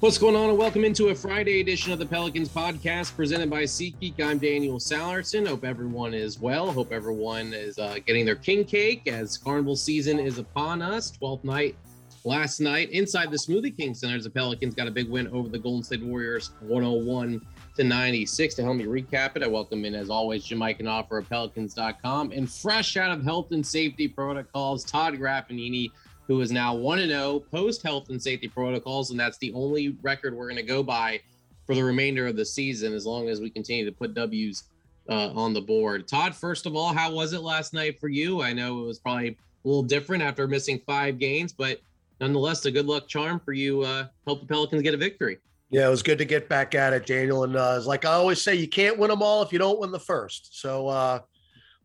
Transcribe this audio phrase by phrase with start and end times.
[0.00, 3.64] What's going on, and welcome into a Friday edition of the Pelicans podcast presented by
[3.64, 4.18] SeatGeek.
[4.18, 5.46] I'm Daniel Sallerson.
[5.46, 6.72] Hope everyone is well.
[6.72, 11.12] Hope everyone is uh, getting their king cake as carnival season is upon us.
[11.18, 11.76] 12th night
[12.24, 14.18] last night inside the Smoothie King Center.
[14.18, 17.46] The Pelicans got a big win over the Golden State Warriors 101
[17.76, 18.54] to 96.
[18.54, 22.50] To help me recap it, I welcome in, as always, Jim Eichenhofer of Pelicans.com and
[22.50, 25.90] fresh out of health and safety protocols, Todd Graffagnini
[26.30, 29.10] who is now 1 0 post health and safety protocols.
[29.10, 31.20] And that's the only record we're going to go by
[31.66, 34.62] for the remainder of the season as long as we continue to put W's
[35.08, 36.06] uh, on the board.
[36.06, 38.42] Todd, first of all, how was it last night for you?
[38.42, 41.80] I know it was probably a little different after missing five games, but
[42.20, 43.82] nonetheless, a good luck charm for you.
[43.82, 45.38] Uh, help the Pelicans get a victory.
[45.70, 47.42] Yeah, it was good to get back at it, Daniel.
[47.42, 49.90] And uh, like I always say, you can't win them all if you don't win
[49.90, 50.60] the first.
[50.60, 51.18] So uh,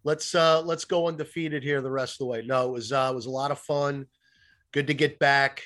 [0.04, 2.44] let's uh, let's go undefeated here the rest of the way.
[2.46, 4.06] No, it was uh, it was a lot of fun
[4.76, 5.64] good to get back.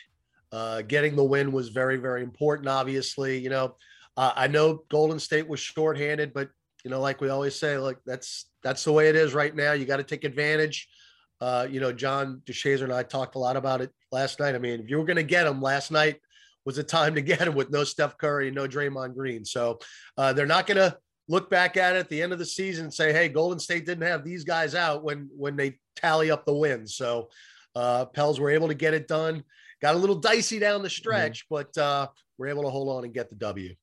[0.51, 2.69] Uh, getting the win was very, very important.
[2.69, 3.75] Obviously, you know,
[4.16, 6.49] uh, I know Golden State was shorthanded, but
[6.83, 9.73] you know, like we always say, like that's that's the way it is right now.
[9.73, 10.88] You got to take advantage.
[11.41, 14.53] Uh, you know, John DeShazier and I talked a lot about it last night.
[14.53, 16.19] I mean, if you were going to get him last night,
[16.66, 19.44] was the time to get him with no Steph Curry no Draymond Green.
[19.44, 19.79] So
[20.17, 20.95] uh, they're not going to
[21.27, 23.88] look back at it at the end of the season and say, "Hey, Golden State
[23.88, 27.29] didn't have these guys out when when they tally up the wins." So
[27.75, 29.44] uh, Pels were able to get it done.
[29.81, 30.94] Got a little dicey down the mm-hmm.
[30.94, 31.56] stretch, mm-hmm.
[31.73, 33.73] but uh, we're able to hold on and get the W.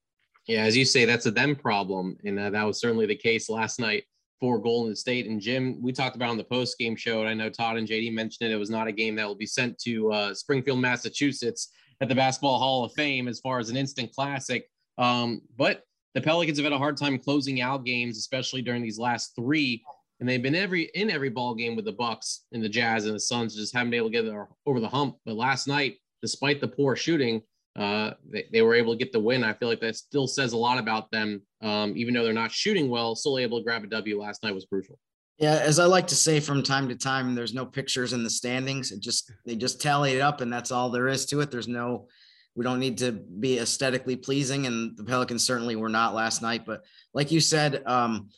[0.46, 3.50] Yeah, as you say, that's a them problem, and uh, that was certainly the case
[3.50, 4.04] last night
[4.38, 5.26] for Golden State.
[5.26, 7.88] And Jim, we talked about on the post game show, and I know Todd and
[7.88, 8.54] JD mentioned it.
[8.54, 12.14] It was not a game that will be sent to uh, Springfield, Massachusetts, at the
[12.14, 14.68] Basketball Hall of Fame as far as an instant classic.
[14.98, 15.82] Um, but
[16.14, 19.82] the Pelicans have had a hard time closing out games, especially during these last three
[20.20, 23.14] and they've been every in every ball game with the Bucks and the Jazz and
[23.14, 25.16] the Suns, just haven't been able to get over the hump.
[25.24, 27.42] But last night, despite the poor shooting,
[27.78, 29.44] uh, they, they were able to get the win.
[29.44, 32.52] I feel like that still says a lot about them, um, even though they're not
[32.52, 33.14] shooting well.
[33.14, 34.98] Still able to grab a W last night was crucial.
[35.38, 38.30] Yeah, as I like to say from time to time, there's no pictures in the
[38.30, 38.90] standings.
[38.90, 41.50] It just they just tally it up, and that's all there is to it.
[41.50, 42.08] There's no,
[42.54, 46.64] we don't need to be aesthetically pleasing, and the Pelicans certainly were not last night.
[46.64, 48.30] But like you said, um,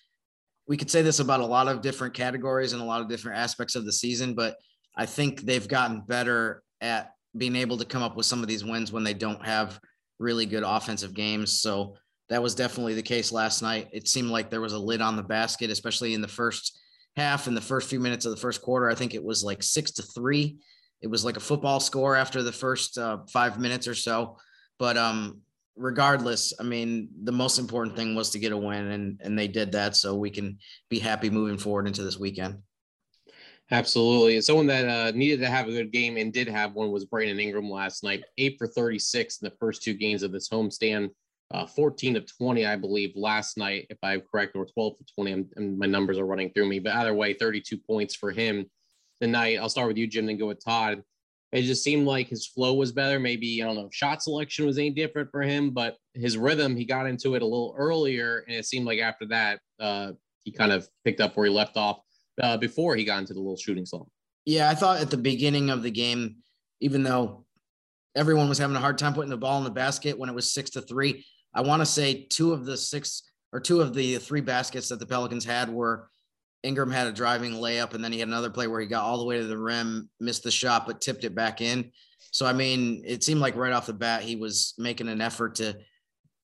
[0.68, 3.38] we could say this about a lot of different categories and a lot of different
[3.38, 4.56] aspects of the season, but
[4.96, 8.64] I think they've gotten better at being able to come up with some of these
[8.64, 9.80] wins when they don't have
[10.18, 11.60] really good offensive games.
[11.60, 11.96] So
[12.28, 13.88] that was definitely the case last night.
[13.92, 16.78] It seemed like there was a lid on the basket, especially in the first
[17.16, 18.90] half and the first few minutes of the first quarter.
[18.90, 20.58] I think it was like six to three.
[21.00, 24.36] It was like a football score after the first uh, five minutes or so.
[24.78, 25.40] But um,
[25.78, 29.48] regardless, I mean, the most important thing was to get a win, and and they
[29.48, 30.58] did that, so we can
[30.90, 32.58] be happy moving forward into this weekend.
[33.70, 34.36] Absolutely.
[34.36, 37.04] and Someone that uh, needed to have a good game and did have one was
[37.04, 41.10] Brandon Ingram last night, eight for 36 in the first two games of this homestand,
[41.50, 45.32] uh, 14 of 20, I believe, last night, if I'm correct, or 12 to 20.
[45.32, 48.64] I'm, and my numbers are running through me, but either way, 32 points for him
[49.20, 49.56] tonight.
[49.56, 51.02] I'll start with you, Jim, then go with Todd.
[51.52, 53.18] It just seemed like his flow was better.
[53.18, 56.84] Maybe I don't know, shot selection was any different for him, but his rhythm, he
[56.84, 60.12] got into it a little earlier, and it seemed like after that, uh,
[60.44, 62.00] he kind of picked up where he left off
[62.42, 64.08] uh, before he got into the little shooting slump.
[64.44, 66.36] Yeah, I thought at the beginning of the game,
[66.80, 67.44] even though
[68.14, 70.52] everyone was having a hard time putting the ball in the basket when it was
[70.52, 73.22] six to three, I want to say two of the six
[73.52, 76.08] or two of the three baskets that the Pelicans had were
[76.62, 79.18] Ingram had a driving layup, and then he had another play where he got all
[79.18, 81.92] the way to the rim, missed the shot, but tipped it back in.
[82.30, 85.56] So, I mean, it seemed like right off the bat, he was making an effort
[85.56, 85.76] to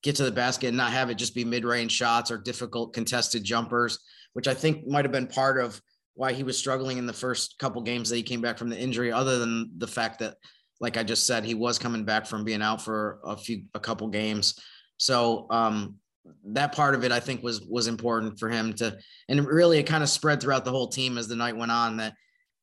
[0.03, 2.95] get to the basket and not have it just be mid range shots or difficult
[2.95, 3.99] contested jumpers,
[4.35, 5.81] which I think might have been part of
[6.15, 8.79] why he was struggling in the first couple games that he came back from the
[8.79, 10.37] injury, other than the fact that,
[10.81, 13.81] like I just said, he was coming back from being out for a few, a
[13.81, 14.59] couple games.
[14.97, 15.97] So, um,
[16.45, 18.97] that part of it I think was was important for him to
[19.29, 21.99] and really it kind of spread throughout the whole team as the night went on
[21.99, 22.15] that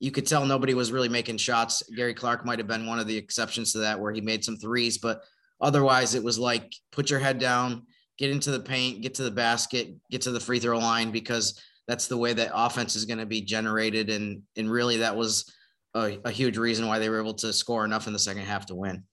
[0.02, 1.84] you could tell nobody was really making shots.
[1.96, 4.58] Gary Clark might have been one of the exceptions to that where he made some
[4.58, 5.22] threes, but
[5.62, 7.84] otherwise it was like put your head down,
[8.18, 11.62] get into the paint, get to the basket, get to the free throw line because
[11.88, 15.54] that's the way that offense is going to be generated and and really that was
[15.94, 18.66] a, a huge reason why they were able to score enough in the second half
[18.66, 19.04] to win.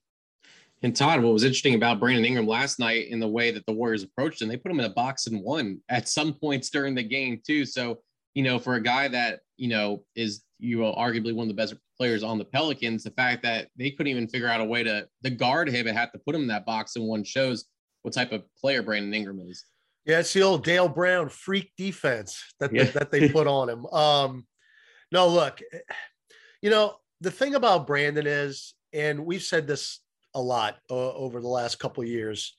[0.83, 3.73] And Todd, what was interesting about Brandon Ingram last night in the way that the
[3.73, 6.95] Warriors approached him, they put him in a box and one at some points during
[6.95, 7.65] the game too.
[7.65, 7.99] So,
[8.35, 11.61] you know, for a guy that, you know, is you know arguably one of the
[11.61, 14.85] best players on the Pelicans, the fact that they couldn't even figure out a way
[14.85, 17.65] to the guard him and had to put him in that box and one shows
[18.03, 19.65] what type of player Brandon Ingram is.
[20.05, 22.85] Yeah, it's the old Dale Brown freak defense that yeah.
[22.85, 23.87] they, that they put on him.
[23.87, 24.47] Um,
[25.11, 25.61] no, look,
[26.63, 30.01] you know the thing about Brandon is, and we've said this
[30.39, 32.55] a lot uh, over the last couple years.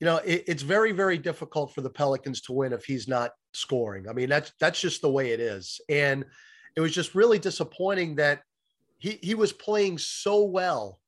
[0.00, 3.32] You know, it, it's very, very difficult for the Pelicans to win if he's not
[3.52, 4.08] scoring.
[4.08, 5.80] I mean, that's that's just the way it is.
[5.88, 6.24] And
[6.76, 8.42] it was just really disappointing that
[8.98, 11.00] he he was playing so well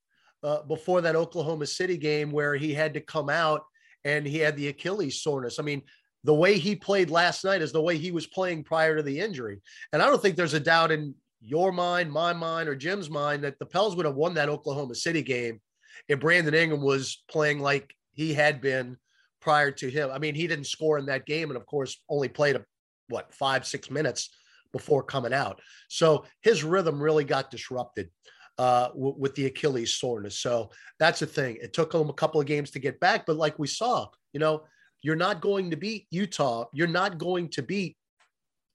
[0.43, 3.62] uh, before that Oklahoma City game where he had to come out
[4.05, 5.59] and he had the Achilles soreness.
[5.59, 5.83] I mean,
[6.25, 9.21] the way he played last night is the way he was playing prior to the
[9.21, 9.61] injury.
[9.93, 13.45] And I don't think there's a doubt in your mind, my mind, or Jim's mind
[13.45, 15.61] that the Pels would have won that Oklahoma City game
[16.09, 18.97] if Brandon Ingram was playing like he had been
[19.41, 20.11] prior to him.
[20.11, 22.65] I mean, he didn't score in that game, and of course, only played a,
[23.09, 24.31] what five, six minutes
[24.73, 25.61] before coming out.
[25.89, 28.11] So his rhythm really got disrupted
[28.59, 30.39] uh, w- with the Achilles soreness.
[30.39, 31.59] So that's the thing.
[31.61, 34.41] It took him a couple of games to get back, but like we saw, you
[34.41, 34.65] know,
[35.03, 36.67] you're not going to beat Utah.
[36.73, 37.97] You're not going to beat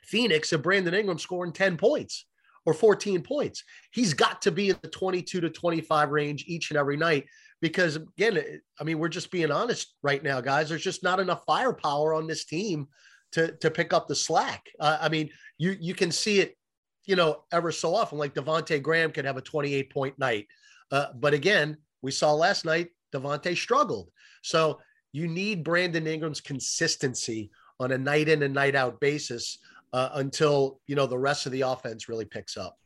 [0.03, 2.25] Phoenix if Brandon Ingram scoring 10 points
[2.65, 3.63] or 14 points.
[3.91, 7.25] He's got to be in the 22 to 25 range each and every night
[7.61, 8.39] because, again,
[8.79, 10.69] I mean, we're just being honest right now, guys.
[10.69, 12.87] There's just not enough firepower on this team
[13.33, 14.65] to, to pick up the slack.
[14.79, 16.57] Uh, I mean, you you can see it,
[17.05, 18.17] you know, ever so often.
[18.17, 20.47] Like Devonte Graham could have a 28 point night,
[20.91, 24.09] uh, but again, we saw last night Devonte struggled.
[24.41, 24.79] So
[25.11, 29.59] you need Brandon Ingram's consistency on a night in and night out basis
[29.95, 32.77] uh, until you know the rest of the offense really picks up.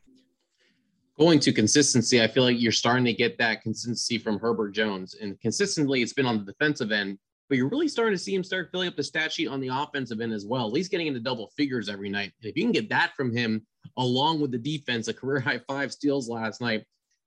[1.18, 5.16] Going to consistency, I feel like you're starting to get that consistency from Herbert Jones,
[5.20, 7.18] and consistently it's been on the defensive end.
[7.48, 9.68] But you're really starting to see him start filling up the stat sheet on the
[9.72, 10.68] offensive end as well.
[10.68, 12.32] At least getting into double figures every night.
[12.42, 13.66] If you can get that from him,
[13.96, 16.84] along with the defense, a career high five steals last night,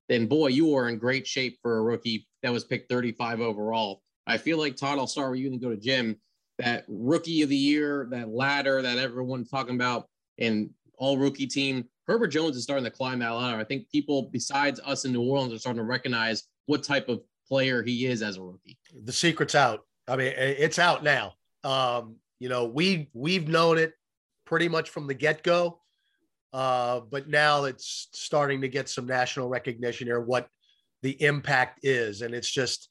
[0.08, 4.00] then boy, you are in great shape for a rookie that was picked 35 overall.
[4.26, 6.16] I feel like Todd, I'll start with you and go to Jim
[6.58, 10.08] that rookie of the year, that ladder that everyone's talking about,
[10.38, 11.84] and all rookie team.
[12.06, 13.58] Herbert Jones is starting to climb that ladder.
[13.58, 17.20] I think people besides us in New Orleans are starting to recognize what type of
[17.48, 18.78] player he is as a rookie.
[19.04, 19.80] The secret's out.
[20.06, 21.34] I mean, it's out now.
[21.62, 23.94] Um, you know, we we've known it
[24.44, 25.80] pretty much from the get go,
[26.52, 30.20] uh, but now it's starting to get some national recognition here.
[30.20, 30.48] What
[31.02, 32.90] the impact is, and it's just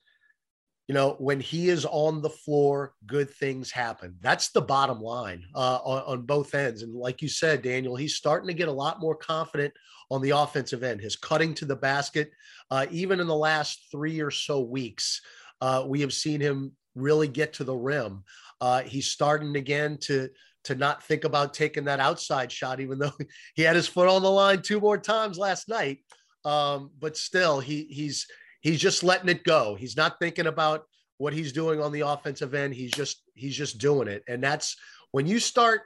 [0.87, 4.15] you know, when he is on the floor, good things happen.
[4.21, 6.81] That's the bottom line uh, on, on, both ends.
[6.81, 9.73] And like you said, Daniel, he's starting to get a lot more confident
[10.11, 10.99] on the offensive end.
[10.99, 12.31] His cutting to the basket,
[12.69, 15.21] uh, even in the last three or so weeks,
[15.61, 18.23] uh, we have seen him really get to the rim.
[18.59, 20.29] Uh, he's starting again to
[20.65, 23.11] to not think about taking that outside shot, even though
[23.55, 25.99] he had his foot on the line two more times last night.
[26.45, 28.27] Um, but still, he he's
[28.63, 29.75] he's just letting it go.
[29.75, 30.85] He's not thinking about
[31.17, 32.73] what he's doing on the offensive end.
[32.73, 34.23] He's just he's just doing it.
[34.27, 34.75] And that's
[35.11, 35.81] when you start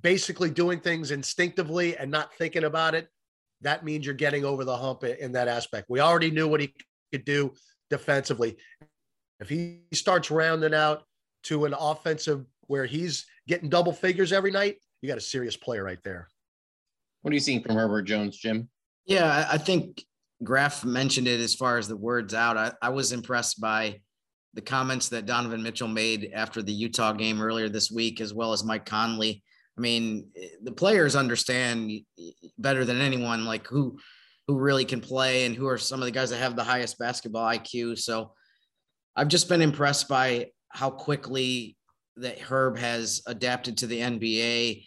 [0.00, 3.08] basically doing things instinctively and not thinking about it,
[3.60, 5.86] that means you're getting over the hump in that aspect.
[5.88, 6.74] We already knew what he
[7.12, 7.52] could do
[7.90, 8.56] defensively.
[9.40, 11.04] If he starts rounding out
[11.44, 15.82] to an offensive where he's getting double figures every night, you got a serious player
[15.82, 16.28] right there.
[17.22, 18.68] What are you seeing from Herbert Jones, Jim?
[19.04, 20.04] Yeah, I think
[20.42, 22.56] Graf mentioned it as far as the words out.
[22.56, 24.00] I, I was impressed by
[24.54, 28.52] the comments that Donovan Mitchell made after the Utah game earlier this week, as well
[28.52, 29.42] as Mike Conley.
[29.78, 30.28] I mean,
[30.62, 31.90] the players understand
[32.58, 33.98] better than anyone, like who
[34.46, 36.98] who really can play and who are some of the guys that have the highest
[36.98, 37.98] basketball IQ.
[37.98, 38.32] So
[39.14, 41.76] I've just been impressed by how quickly
[42.16, 44.86] that Herb has adapted to the NBA.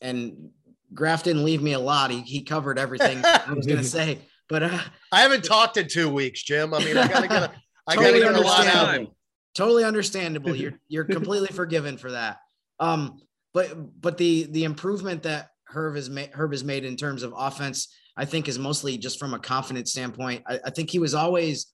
[0.00, 0.50] And
[0.92, 2.10] Graf didn't leave me a lot.
[2.10, 4.18] He, he covered everything I was going to say.
[4.50, 4.80] But uh,
[5.12, 6.74] I haven't talked in two weeks, Jim.
[6.74, 7.52] I mean, I gotta get a,
[7.86, 9.06] I totally gotta get a lot out.
[9.54, 10.54] Totally understandable.
[10.56, 12.38] You're you're completely forgiven for that.
[12.80, 13.20] Um,
[13.54, 17.32] but but the the improvement that Herb has made Herb has made in terms of
[17.36, 20.42] offense, I think, is mostly just from a confidence standpoint.
[20.46, 21.66] I, I think he was always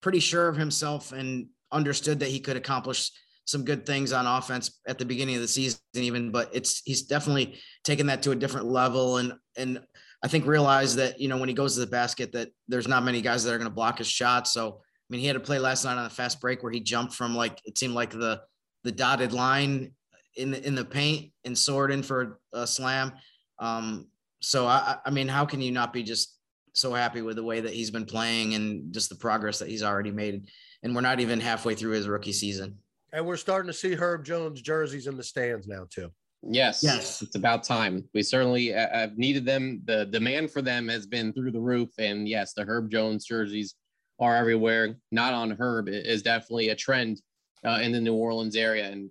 [0.00, 3.10] pretty sure of himself and understood that he could accomplish
[3.44, 6.30] some good things on offense at the beginning of the season, even.
[6.30, 9.80] But it's he's definitely taken that to a different level and and
[10.22, 13.04] I think realized that, you know, when he goes to the basket, that there's not
[13.04, 14.48] many guys that are going to block his shot.
[14.48, 16.80] So, I mean, he had to play last night on a fast break where he
[16.80, 18.40] jumped from like, it seemed like the,
[18.84, 19.92] the dotted line
[20.36, 23.12] in the, in the paint and soared in for a slam.
[23.58, 24.08] Um,
[24.40, 26.36] so I, I mean, how can you not be just
[26.72, 29.82] so happy with the way that he's been playing and just the progress that he's
[29.82, 30.48] already made?
[30.82, 32.78] And we're not even halfway through his rookie season.
[33.12, 36.10] And we're starting to see Herb Jones jerseys in the stands now too.
[36.42, 38.08] Yes, yes, it's about time.
[38.14, 39.82] We certainly uh, have needed them.
[39.86, 43.74] The demand for them has been through the roof, and yes, the Herb Jones jerseys
[44.20, 44.96] are everywhere.
[45.10, 47.20] Not on Herb is definitely a trend
[47.64, 48.90] uh, in the New Orleans area.
[48.90, 49.10] And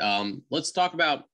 [0.00, 1.24] um, let's talk about,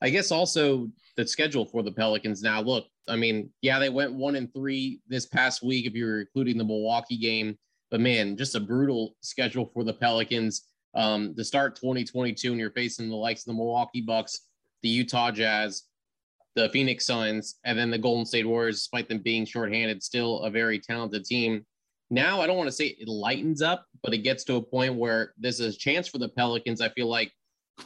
[0.00, 2.42] I guess, also the schedule for the Pelicans.
[2.42, 6.20] Now, look, I mean, yeah, they went one and three this past week if you're
[6.20, 7.58] including the Milwaukee game.
[7.90, 10.64] But man, just a brutal schedule for the Pelicans.
[10.94, 14.47] Um, to start 2022, and you're facing the likes of the Milwaukee Bucks,
[14.82, 15.84] the Utah Jazz,
[16.54, 20.50] the Phoenix Suns, and then the Golden State Warriors, despite them being shorthanded, still a
[20.50, 21.64] very talented team.
[22.10, 24.94] Now, I don't want to say it lightens up, but it gets to a point
[24.94, 26.80] where this is a chance for the Pelicans.
[26.80, 27.32] I feel like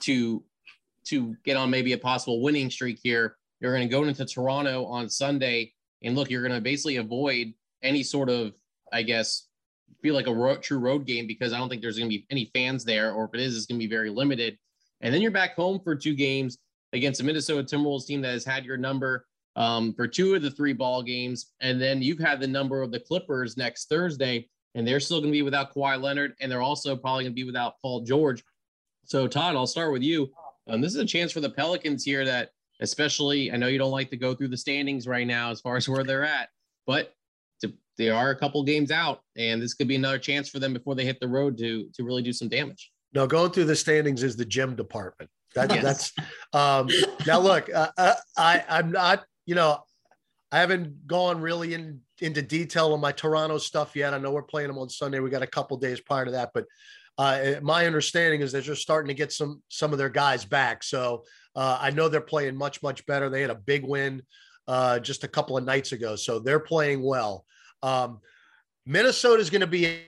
[0.00, 0.42] to
[1.04, 3.36] to get on maybe a possible winning streak here.
[3.60, 5.72] You're going to go into Toronto on Sunday,
[6.02, 8.52] and look, you're going to basically avoid any sort of,
[8.92, 9.48] I guess,
[10.02, 12.50] feel like a true road game because I don't think there's going to be any
[12.54, 14.58] fans there, or if it is, it's going to be very limited.
[15.00, 16.58] And then you're back home for two games
[16.92, 20.50] against a Minnesota Timberwolves team that has had your number um, for two of the
[20.50, 24.86] three ball games, and then you've had the number of the Clippers next Thursday, and
[24.86, 27.44] they're still going to be without Kawhi Leonard, and they're also probably going to be
[27.44, 28.42] without Paul George.
[29.04, 30.30] So Todd, I'll start with you.
[30.68, 33.90] Um, this is a chance for the Pelicans here that, especially, I know you don't
[33.90, 36.48] like to go through the standings right now as far as where they're at,
[36.86, 37.14] but
[37.60, 40.72] to, they are a couple games out, and this could be another chance for them
[40.72, 42.92] before they hit the road to to really do some damage.
[43.12, 45.30] Now, going through the standings is the Jim department.
[45.54, 45.82] That, yes.
[45.82, 46.12] That's
[46.52, 46.88] um,
[47.26, 49.82] now look, uh, uh, I I'm not, you know,
[50.50, 54.14] I haven't gone really in into detail on my Toronto stuff yet.
[54.14, 55.18] I know we're playing them on Sunday.
[55.18, 56.66] We got a couple days prior to that, but
[57.18, 60.82] uh, my understanding is they're just starting to get some some of their guys back.
[60.82, 63.28] So uh, I know they're playing much much better.
[63.28, 64.22] They had a big win
[64.68, 67.44] uh, just a couple of nights ago, so they're playing well.
[67.82, 68.20] Um,
[68.86, 70.02] Minnesota is going to be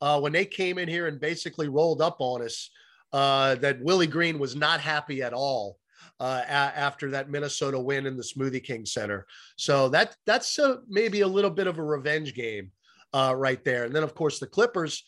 [0.00, 2.70] uh, when they came in here and basically rolled up on us.
[3.14, 5.78] Uh, that Willie Green was not happy at all
[6.18, 9.24] uh, a- after that Minnesota win in the Smoothie King Center.
[9.56, 12.72] So that that's a, maybe a little bit of a revenge game
[13.12, 13.84] uh, right there.
[13.84, 15.04] And then, of course, the Clippers,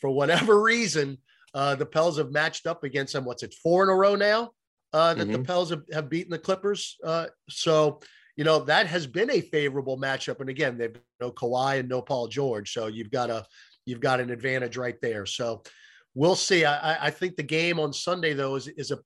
[0.00, 1.18] for whatever reason,
[1.52, 3.26] uh, the Pels have matched up against them.
[3.26, 4.52] What's it, four in a row now
[4.94, 5.32] uh, that mm-hmm.
[5.32, 6.96] the Pels have, have, beaten the Clippers?
[7.04, 8.00] Uh, so,
[8.36, 10.40] you know, that has been a favorable matchup.
[10.40, 12.72] And again, they've no Kawhi and no Paul George.
[12.72, 13.44] So you've got a,
[13.84, 15.26] you've got an advantage right there.
[15.26, 15.62] So
[16.14, 16.64] we'll see.
[16.64, 18.98] I, I think the game on Sunday, though, is, is a,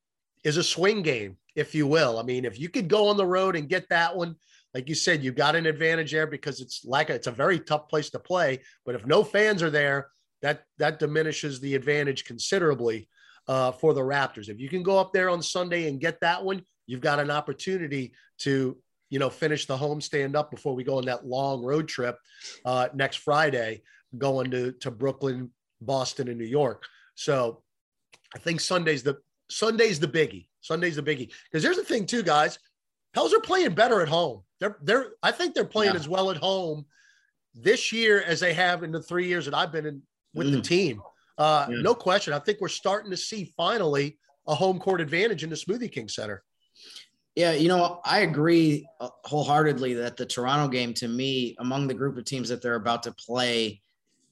[0.45, 2.19] is a swing game, if you will.
[2.19, 4.37] I mean, if you could go on the road and get that one,
[4.75, 7.61] like you said, you got an advantage there because it's like a, it's a very
[7.61, 8.61] tough place to play.
[8.85, 10.09] But if no fans are there,
[10.43, 13.09] that that diminishes the advantage considerably
[13.49, 14.49] uh, for the Raptors.
[14.49, 17.31] If you can go up there on Sunday and get that one, you've got an
[17.31, 18.77] opportunity to
[19.11, 22.19] you know finish the home stand up before we go on that long road trip
[22.65, 23.83] uh, next Friday,
[24.19, 26.85] going to to Brooklyn, Boston, and New York.
[27.15, 27.63] So
[28.35, 29.19] I think Sunday's the
[29.51, 30.47] Sunday's the biggie.
[30.61, 32.59] Sunday's the biggie because there's the thing too, guys.
[33.13, 34.43] Pels are playing better at home.
[34.61, 36.01] They're they're I think they're playing yeah.
[36.01, 36.87] as well at home
[37.55, 40.03] this year as they have in the three years that I've been in
[40.35, 40.55] with mm.
[40.55, 41.01] the team.
[41.39, 41.83] Uh, yeah.
[41.83, 42.33] No question.
[42.33, 46.09] I think we're starting to see finally a home court advantage in the Smoothie King
[46.09, 46.43] Center.
[47.35, 51.95] Yeah, you know, I agree uh, wholeheartedly that the Toronto game, to me, among the
[51.95, 53.83] group of teams that they're about to play,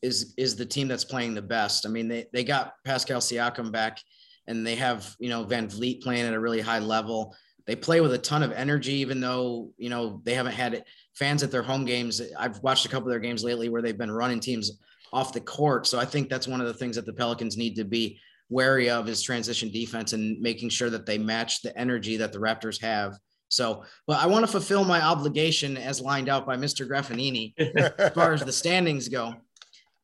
[0.03, 1.87] is is the team that's playing the best.
[1.87, 4.01] I mean, they they got Pascal Siakam back,
[4.47, 7.35] and they have you know VanVleet playing at a really high level
[7.67, 11.43] they play with a ton of energy, even though you know they haven't had fans
[11.43, 12.21] at their home games.
[12.39, 14.73] I've watched a couple of their games lately where they've been running teams
[15.13, 15.87] off the court.
[15.87, 18.19] So I think that's one of the things that the Pelicans need to be
[18.49, 22.39] wary of is transition defense and making sure that they match the energy that the
[22.39, 23.17] Raptors have.
[23.49, 26.89] So, but I want to fulfill my obligation as lined out by Mr.
[26.89, 27.53] Graffagnini
[27.99, 29.35] as far as the standings go.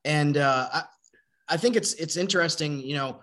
[0.04, 0.82] And uh, I,
[1.48, 3.22] I think it's it's interesting, you know,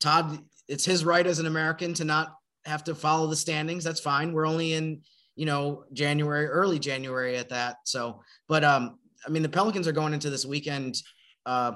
[0.00, 2.34] Todd, it's his right as an American to not
[2.64, 3.84] have to follow the standings.
[3.84, 4.32] That's fine.
[4.32, 5.02] We're only in,
[5.34, 7.76] you know, January, early January at that.
[7.84, 11.02] So, but um, I mean, the Pelicans are going into this weekend,
[11.46, 11.72] uh,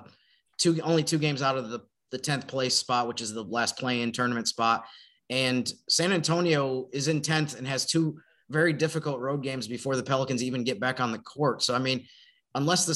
[0.59, 1.81] two only two games out of the
[2.13, 4.85] the tenth place spot, which is the last play-in tournament spot,
[5.29, 10.03] and San Antonio is in tenth and has two very difficult road games before the
[10.03, 11.63] Pelicans even get back on the court.
[11.63, 12.07] So, I mean,
[12.55, 12.95] unless the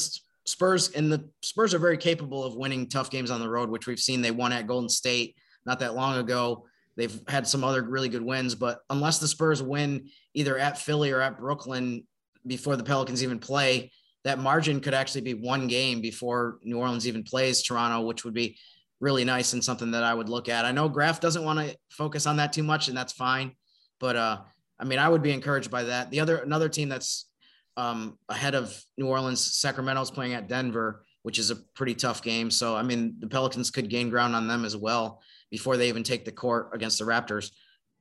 [0.51, 3.87] Spurs and the Spurs are very capable of winning tough games on the road, which
[3.87, 6.67] we've seen they won at Golden State not that long ago.
[6.97, 11.13] They've had some other really good wins, but unless the Spurs win either at Philly
[11.13, 12.05] or at Brooklyn
[12.47, 13.93] before the Pelicans even play,
[14.25, 18.35] that margin could actually be one game before New Orleans even plays Toronto, which would
[18.35, 18.59] be
[18.99, 20.65] really nice and something that I would look at.
[20.65, 23.53] I know Graf doesn't want to focus on that too much, and that's fine.
[23.99, 24.39] But uh,
[24.79, 26.11] I mean, I would be encouraged by that.
[26.11, 27.30] The other another team that's
[27.77, 32.51] um, ahead of New Orleans, Sacramento's playing at Denver, which is a pretty tough game.
[32.51, 36.03] So I mean, the Pelicans could gain ground on them as well before they even
[36.03, 37.51] take the court against the Raptors.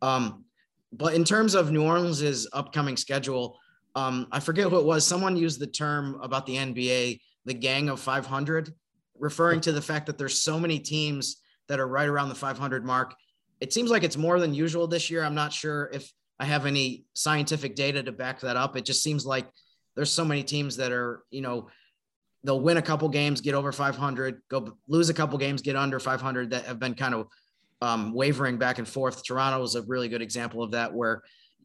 [0.01, 0.45] Um,
[0.91, 3.57] but in terms of New Orleans's upcoming schedule,
[3.95, 5.05] um, I forget who it was.
[5.05, 8.73] Someone used the term about the NBA, the gang of 500,
[9.17, 12.85] referring to the fact that there's so many teams that are right around the 500
[12.85, 13.15] mark.
[13.59, 15.23] It seems like it's more than usual this year.
[15.23, 18.77] I'm not sure if I have any scientific data to back that up.
[18.77, 19.47] It just seems like
[19.95, 21.69] there's so many teams that are, you know,
[22.43, 25.99] they'll win a couple games, get over 500, go lose a couple games, get under
[25.99, 27.27] 500 that have been kind of
[27.81, 29.23] um, wavering back and forth.
[29.25, 31.23] Toronto is a really good example of that, where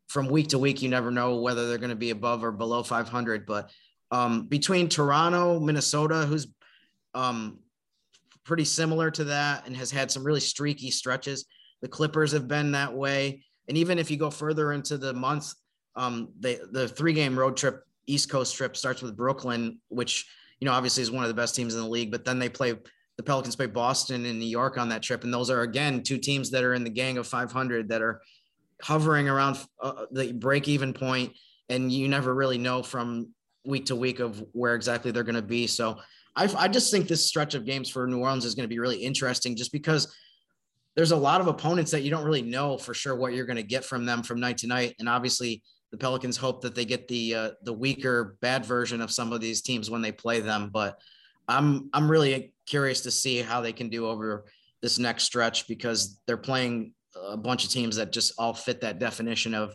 [0.08, 2.82] from week to week, you never know whether they're going to be above or below
[2.82, 3.46] 500.
[3.46, 3.70] But
[4.10, 6.48] um, between Toronto, Minnesota, who's
[7.14, 7.60] um,
[8.44, 11.46] pretty similar to that and has had some really streaky stretches,
[11.82, 13.44] the Clippers have been that way.
[13.68, 15.52] And even if you go further into the month,
[15.96, 20.26] um, the three game road trip, East Coast trip starts with Brooklyn, which,
[20.60, 22.48] you know, obviously is one of the best teams in the league, but then they
[22.48, 22.74] play
[23.16, 25.24] the Pelicans play Boston and New York on that trip.
[25.24, 28.20] And those are, again, two teams that are in the gang of 500 that are
[28.82, 31.32] hovering around uh, the break even point,
[31.68, 33.28] And you never really know from
[33.64, 35.66] week to week of where exactly they're going to be.
[35.66, 35.98] So
[36.36, 38.80] I, I just think this stretch of games for New Orleans is going to be
[38.80, 40.14] really interesting just because
[40.96, 43.56] there's a lot of opponents that you don't really know for sure what you're going
[43.56, 44.94] to get from them from night to night.
[44.98, 49.10] And obviously, the Pelicans hope that they get the uh, the weaker, bad version of
[49.10, 50.70] some of these teams when they play them.
[50.72, 50.98] But
[51.48, 54.44] I'm I'm really curious to see how they can do over
[54.82, 58.98] this next stretch because they're playing a bunch of teams that just all fit that
[58.98, 59.74] definition of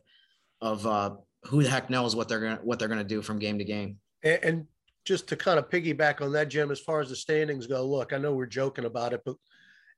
[0.62, 1.12] of uh,
[1.46, 3.98] who the heck knows what they're gonna what they're gonna do from game to game.
[4.24, 4.68] And, and
[5.06, 8.14] just to kind of piggyback on that, Jim, as far as the standings go, look,
[8.14, 9.36] I know we're joking about it, but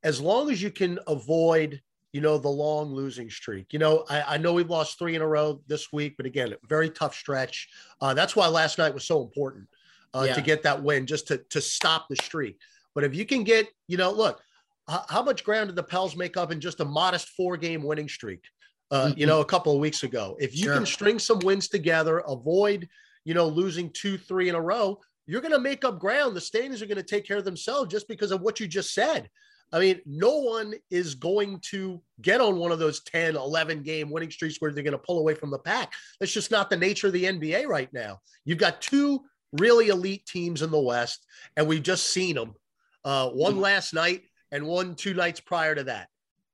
[0.03, 1.81] as long as you can avoid
[2.13, 3.72] you know, the long losing streak.
[3.72, 6.53] You know, I, I, know we've lost three in a row this week, but again,
[6.67, 7.70] very tough stretch.
[8.01, 9.67] Uh, that's why last night was so important
[10.13, 10.34] uh, yeah.
[10.34, 12.60] to get that win, just to to stop the streak.
[12.93, 14.41] But if you can get, you know, look,
[14.89, 17.84] h- how much ground did the Pels make up in just a modest four game
[17.84, 18.43] winning streak?
[18.89, 19.20] Uh, mm-hmm.
[19.20, 20.36] You know, a couple of weeks ago.
[20.39, 20.75] If you sure.
[20.75, 22.89] can string some wins together, avoid,
[23.24, 26.36] you know, losing two, three in a row, you're going to make up ground.
[26.36, 28.93] The standings are going to take care of themselves just because of what you just
[28.93, 29.29] said.
[29.74, 34.10] I mean, no one is going to get on one of those 10, 11 game
[34.10, 35.94] winning streaks where they're going to pull away from the pack.
[36.20, 38.20] That's just not the nature of the NBA right now.
[38.44, 39.22] You've got two
[39.54, 42.55] really elite teams in the West, and we've just seen them.
[43.03, 43.62] Uh, one mm-hmm.
[43.62, 46.07] last night and one two nights prior to that.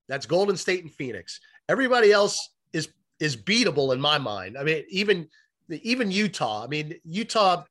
[0.08, 1.40] That's Golden State and Phoenix.
[1.68, 4.58] Everybody else is is beatable in my mind.
[4.58, 5.28] I mean, even
[5.70, 6.64] even Utah.
[6.64, 7.64] I mean, Utah.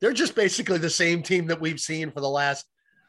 [0.00, 2.66] They're just basically the same team that we've seen for the last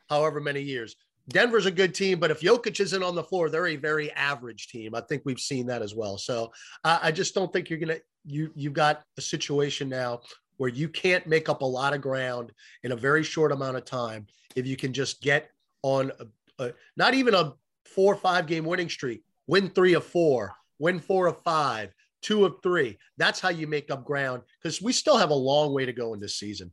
[0.10, 0.96] however many years.
[1.30, 4.68] Denver's a good team, but if Jokic isn't on the floor, they're a very average
[4.68, 4.94] team.
[4.94, 6.18] I think we've seen that as well.
[6.18, 6.52] So
[6.84, 10.22] I, I just don't think you're gonna you you've got a situation now
[10.58, 12.52] where you can't make up a lot of ground
[12.84, 15.50] in a very short amount of time if you can just get
[15.82, 17.54] on a, a, not even a
[17.86, 22.46] four or five game winning streak, win three of four, win four of five, two
[22.46, 22.98] of three.
[23.18, 26.14] That's how you make up ground because we still have a long way to go
[26.14, 26.72] in this season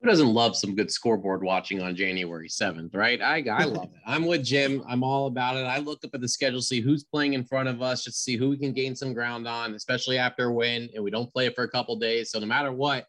[0.00, 3.20] who doesn't love some good scoreboard watching on January 7th, right?
[3.22, 4.00] I, I love it.
[4.06, 4.82] I'm with Jim.
[4.86, 5.64] I'm all about it.
[5.64, 8.36] I look up at the schedule, see who's playing in front of us, just see
[8.36, 10.90] who we can gain some ground on, especially after a win.
[10.94, 12.30] And we don't play it for a couple days.
[12.30, 13.06] So no matter what,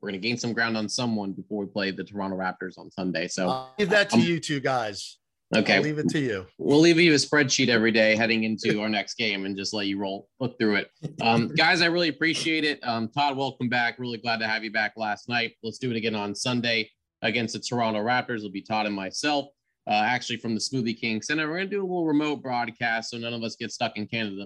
[0.00, 2.90] we're going to gain some ground on someone before we play the Toronto Raptors on
[2.90, 3.26] Sunday.
[3.26, 5.16] So I'll leave that to um, you two guys.
[5.54, 5.76] Okay.
[5.76, 6.46] I'll leave it to you.
[6.58, 9.86] We'll leave you a spreadsheet every day heading into our next game and just let
[9.86, 10.90] you roll, look through it.
[11.20, 12.80] Um, guys, I really appreciate it.
[12.82, 13.98] Um, Todd, welcome back.
[13.98, 15.52] Really glad to have you back last night.
[15.62, 16.90] Let's do it again on Sunday
[17.22, 18.38] against the Toronto Raptors.
[18.38, 19.46] It'll be Todd and myself,
[19.86, 21.48] uh, actually from the Smoothie King Center.
[21.48, 24.06] We're going to do a little remote broadcast so none of us get stuck in
[24.06, 24.44] Canada.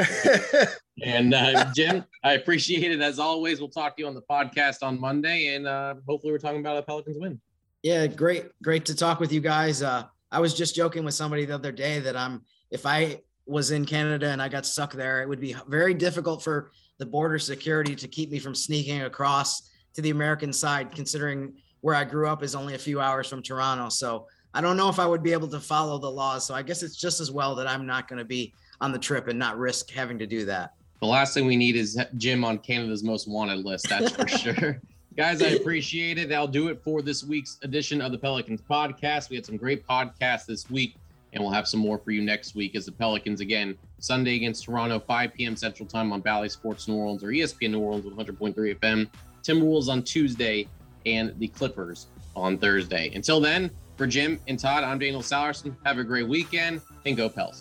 [1.03, 3.61] and uh, Jim, I appreciate it as always.
[3.61, 6.77] We'll talk to you on the podcast on Monday and uh, hopefully we're talking about
[6.77, 7.41] a Pelicans win.
[7.83, 8.47] Yeah, great.
[8.63, 9.83] Great to talk with you guys.
[9.83, 13.71] Uh, I was just joking with somebody the other day that I'm if I was
[13.71, 17.39] in Canada and I got stuck there, it would be very difficult for the border
[17.39, 22.29] security to keep me from sneaking across to the American side, considering where I grew
[22.29, 23.89] up is only a few hours from Toronto.
[23.89, 26.47] So I don't know if I would be able to follow the laws.
[26.47, 28.99] So I guess it's just as well that I'm not going to be on the
[28.99, 30.75] trip and not risk having to do that.
[31.01, 33.89] The last thing we need is Jim on Canada's most wanted list.
[33.89, 34.83] That's for sure.
[35.19, 36.29] Guys, I appreciate it.
[36.29, 39.31] That'll do it for this week's edition of the Pelicans podcast.
[39.31, 40.95] We had some great podcasts this week,
[41.33, 44.65] and we'll have some more for you next week as the Pelicans again Sunday against
[44.65, 45.57] Toronto, 5 p.m.
[45.57, 49.09] Central Time on Bally Sports New Orleans or ESPN New Orleans with 100.3 FM.
[49.43, 50.69] Timberwolves on Tuesday,
[51.05, 53.11] and the Clippers on Thursday.
[53.13, 55.75] Until then, for Jim and Todd, I'm Daniel Sallerson.
[55.85, 57.61] Have a great weekend and go Pels.